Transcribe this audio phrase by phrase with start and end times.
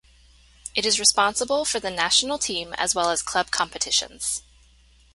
[0.73, 4.41] It is responsible for the national team as well as club competitions.